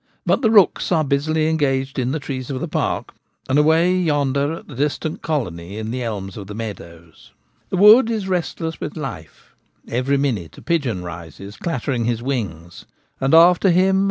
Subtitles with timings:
[0.25, 3.13] But the rooks are busily engaged in the trees of the park,
[3.47, 7.33] and away yonder at the distant colony in the elms of the meadows.
[7.69, 9.53] The wood is restless with life:
[9.87, 12.85] every minute a pigeon rises, clattering his wings,
[13.19, 13.99] and after him 70 The Gamekeeper at Home.